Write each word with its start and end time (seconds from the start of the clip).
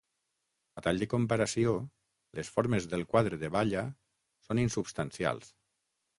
A 0.79 0.83
tall 0.85 1.01
de 1.03 1.07
comparació, 1.11 1.73
les 2.39 2.49
formes 2.57 2.89
del 2.95 3.05
quadre 3.13 3.41
de 3.45 3.53
Balla 3.59 3.85
són 4.49 4.65
insubstancials. 4.65 5.55